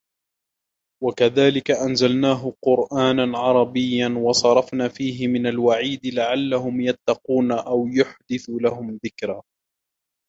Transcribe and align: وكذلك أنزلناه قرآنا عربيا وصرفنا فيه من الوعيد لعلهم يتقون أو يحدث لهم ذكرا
وكذلك 1.03 1.71
أنزلناه 1.71 2.53
قرآنا 2.63 3.37
عربيا 3.37 4.07
وصرفنا 4.23 4.87
فيه 4.87 5.27
من 5.27 5.47
الوعيد 5.47 6.01
لعلهم 6.07 6.81
يتقون 6.81 7.51
أو 7.51 7.87
يحدث 7.87 8.49
لهم 8.49 8.99
ذكرا 9.05 9.43